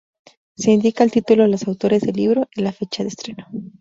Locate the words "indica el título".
0.71-1.45